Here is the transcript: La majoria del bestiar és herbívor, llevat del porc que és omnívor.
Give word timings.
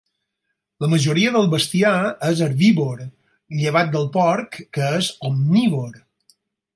La 0.83 0.87
majoria 0.93 1.33
del 1.33 1.49
bestiar 1.49 1.99
és 2.29 2.41
herbívor, 2.45 3.03
llevat 3.59 3.93
del 3.97 4.07
porc 4.17 4.57
que 4.79 4.89
és 5.01 5.11
omnívor. 5.31 5.91